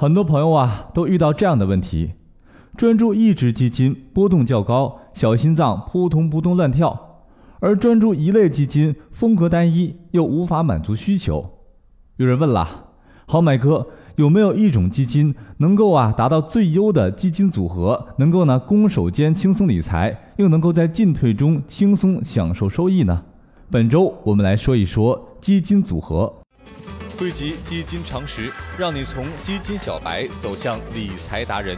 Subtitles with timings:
[0.00, 2.12] 很多朋友啊都遇到这样的问题：
[2.74, 6.88] 专注一只基金波动较高，小心脏扑通扑通乱跳；
[7.58, 11.44] 而专注一类基金风格单一，又无法满足需求。
[12.16, 12.86] 有人问了，
[13.26, 13.88] 好买哥。
[14.16, 23.24] 有没有一种基金能够啊达到最优的基金组合，能够呢攻守兼轻松理财，又能够在进退中轻松享受收益呢？
[23.70, 26.40] 本周我们来说一说基金组合，
[27.20, 31.76] 汇集基金常识，让你从基金小白走向理财达人，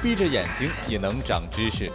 [0.00, 1.90] 闭着眼睛也能长知识。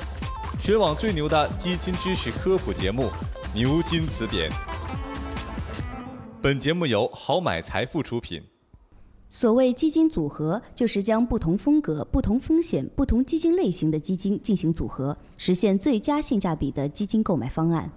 [0.60, 3.04] 全网最牛的基金知识科普节目
[3.56, 4.52] 《牛津词典》。
[6.42, 8.44] 本节目由好买财富出品。
[9.30, 17.90] 所谓基金组合，就是将不同风格、不同风险、不同基金类型的基金进行组合，实现最佳性价比的基金购买方案。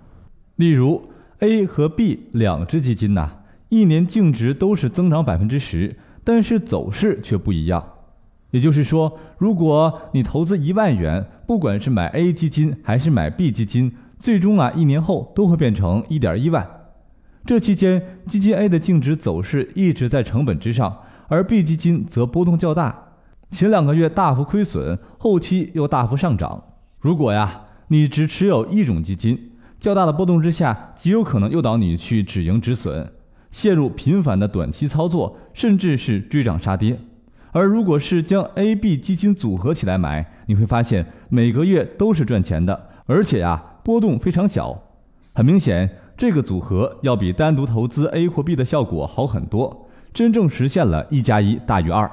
[0.54, 1.02] 例如
[1.40, 3.35] ，A 和 B 两只基金呐，
[3.68, 7.84] 一年净值都是增长百分之十，但是走势却不一样。
[8.52, 16.66] 也就是说，如果你投资一万元，不管是买 A 基金还是买 B 基金，最终啊，一年后都会变成一点一万。
[17.44, 20.98] 这期间，基金 A 的净值走势一直在成本之上。
[21.28, 22.96] 而 B 基金则波动较大，
[23.50, 26.62] 前两个月大幅亏损，后期又大幅上涨。
[27.00, 33.12] 如果呀，你只持有一种基金，较大的波动之下，极有可能诱导你去止盈止损，
[33.56, 36.98] 陷入频繁的短期操作，甚至是追涨杀跌。
[37.52, 44.78] 而如果是将 A、B 基金组合起来买，你会发现每个月都是赚钱的，而且呀，波动非常小。
[45.32, 49.88] 很明显，这个组合要比单独投资 A 或 B 的效果好很多。
[50.12, 52.10] 真正实现了一加一大于二，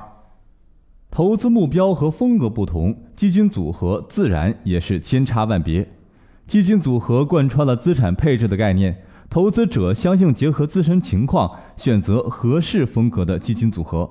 [1.11, 5.89] 投资目标和风格不同，基金组合自然也是千差万别。
[6.47, 9.03] 基金组合贯穿了资产配置的概念，
[9.33, 14.07] 投资者相应结合自身情况，选择合适风格的基金组合。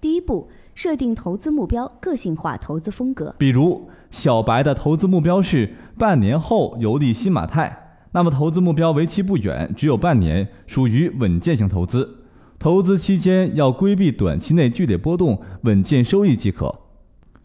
[0.00, 3.34] 第一步，设定投资目标，个性化投资风格。
[3.36, 12.24] 比如，小白的投资目标是半年后游历新马泰，那么投资目标为期不远，只有半年，属于稳健型投资。
[12.58, 16.74] 投资期间要规避短期内剧烈波动，稳健收益即可。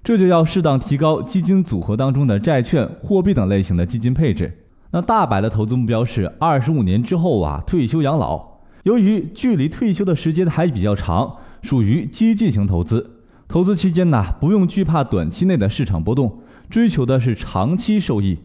[0.02, 4.64] 这就要适当提高基金组合当中的债券、货币等类型的基金配置。
[4.92, 8.60] 那大白的投资目标是二十五年之后啊退休养老。
[8.84, 13.22] 由于距离退休的时间还比较长，属于激进型投资。
[13.48, 16.40] 投资期间呢不用惧怕短期内的市场波动，
[16.70, 18.40] 追求的是长期收益，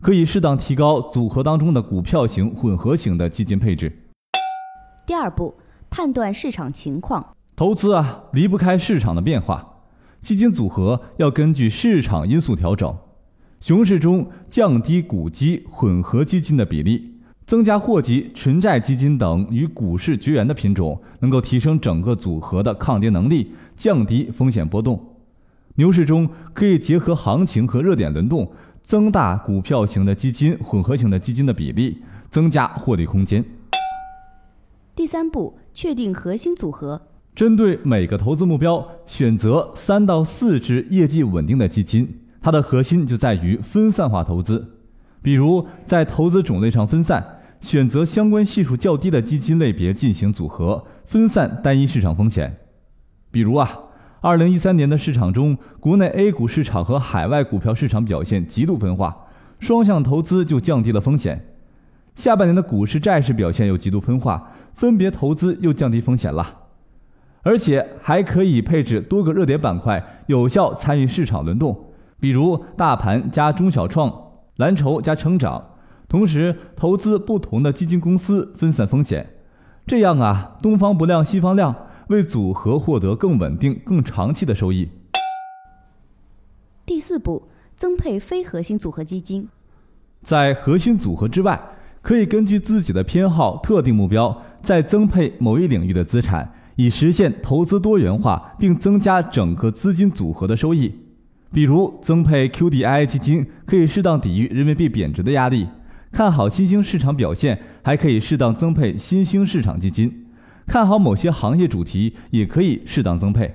[0.00, 4.04] 可以适当提高组合当中的股票型、混合型的基金配置。
[5.06, 5.54] 第二步。
[5.88, 7.24] 判断市场情况，
[7.54, 9.76] 投资啊离不开市场的变化，
[10.20, 12.94] 基金组合要根据市场因素调整。
[13.60, 17.14] 熊市中降低股基、混合基金的比例，
[17.46, 25.02] 增加货基、纯债基金等与股市绝缘的品种，能够提升整个组合的抗跌能力，降低风险波动。
[25.76, 28.50] 牛市中可以结合行情和热点轮动，
[28.82, 33.44] 增大股票型的基金、混合型的基金的比例，增加获利空间。
[34.94, 37.02] 第三步，确定核心组合。
[37.34, 42.20] 针对每个投资目标，选择三到四只业绩稳定的基金。
[42.46, 44.64] 它的核心就在于分散化投资，
[45.20, 52.56] 比如在投资种类上分散，选择相关系数较低的基金类别进行组合，分散单一市场风险。
[53.32, 53.68] 比如啊，
[54.20, 59.26] 二零一三年的市场中，国内 A 股市场和海外股票市场表现极度分化，
[59.58, 61.44] 双向投资就降低了风险。
[62.14, 64.52] 下半年的股市、债市表现又极度分化。
[64.72, 66.58] 分别投资又降低风险了，
[67.42, 71.86] 而且还可以配置多个热点板块，有效参与市场轮动，
[72.18, 74.12] 比如大盘加中小创、
[74.56, 75.70] 蓝筹加成长，
[76.08, 79.34] 同时投资不同的基金公司，分散风险。
[79.86, 81.74] 这样啊，东方不亮西方亮，
[82.08, 84.88] 为组合获得更稳定、更长期的收益。
[86.84, 89.48] 第四步，增配非核心组合基金，
[90.22, 91.60] 在核心组合之外，
[92.02, 94.42] 可以根据自己的偏好、特定目标。
[94.62, 100.92] 再增配某一领域的资产，以实现投资多元化，并增加整个资金组合的收益。
[101.52, 105.66] 比如，增配 QDII 基金可以适当抵御人民币贬值的压力；
[106.12, 110.10] 看好新兴市场表现，还可以适当增配新兴市场基金；
[110.66, 113.54] 看好某些行业主题，也可以适当增配。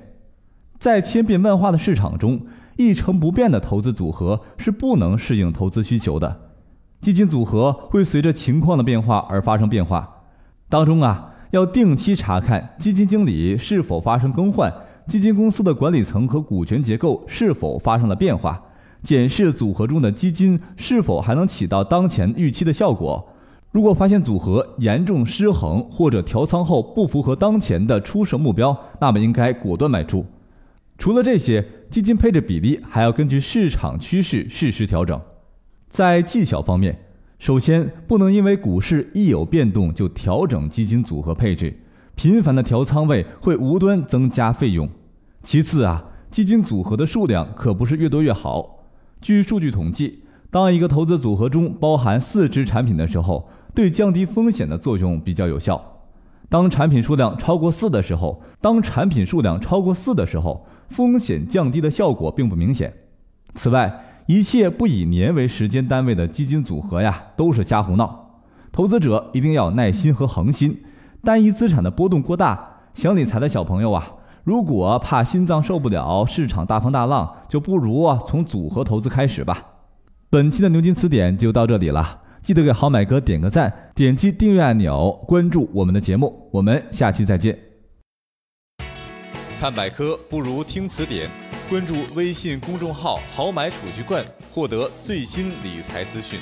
[0.80, 2.42] 在千变万化的市场中，
[2.78, 6.50] 一成不变的投资组合是不能适应投资需求的。
[7.02, 10.24] 基金组合会随着情况的变化而发生变化。
[10.70, 14.74] 当中啊，要定期查看基金经理是否发生更换，
[15.08, 18.62] 基金公司的管理层和股权结构是否发生了变化，
[19.04, 23.28] 检视组合中的基金是否还能起到当前预期的效果。
[23.72, 30.26] 如果发现组合严重失衡或者调仓后不符合当前的出售目标，那么应该果断卖出。
[30.98, 35.20] 除了这些，基金配置比例还要根据市场趋势适时调整。
[35.90, 37.00] 在技巧方面，
[37.40, 41.76] 首先不能因为股市一有变动就调整基金组合配置，
[42.16, 44.90] 频繁的调仓位会无端增加费用。
[45.42, 48.86] 其次啊，基金组合的数量可不是越多越好。
[49.20, 55.84] 据数据统计，当一个投资组合中包含四只产品的时候，对降低风险的作用比较有效。
[56.50, 62.94] 当产品数量超过四的时候，当产品数量超过四的时候，风险降低的效果并不明显。
[63.56, 68.42] 此外，一切不以年为时间单位的基金组合呀，都是瞎胡闹。
[68.72, 70.82] 投资者一定要耐心和恒心。
[71.24, 74.14] 单一资产的波动过大，想理财的小朋友啊，
[74.44, 79.66] 如果怕心脏受不了市场大风大浪，就不如从组合投资开始吧。
[80.30, 82.22] 本期的牛津词典就到这里了。
[82.42, 86.50] 记得给好买哥点个赞，点击订阅按钮，关注我们的节目。
[86.52, 87.56] 我们下期再见。
[89.60, 91.30] 看百科不如听词典，
[91.70, 96.40] 关注微信公众号“好买储蓄罐”，获得最新理财资讯。